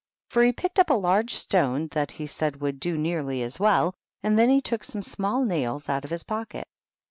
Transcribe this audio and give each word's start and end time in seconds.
For 0.29 0.43
he 0.43 0.51
picked 0.51 0.79
up 0.79 0.89
a 0.89 0.95
large 0.95 1.35
stone, 1.35 1.87
that 1.89 2.09
he 2.09 2.25
said 2.25 2.59
would 2.59 2.79
do 2.79 2.97
nearly 2.97 3.43
as 3.43 3.59
well, 3.59 3.93
and 4.23 4.39
then 4.39 4.49
he 4.49 4.59
took 4.59 4.83
some 4.83 5.03
small 5.03 5.45
nails 5.45 5.89
out 5.89 6.05
of 6.05 6.09
his 6.09 6.23
pocket. 6.23 6.67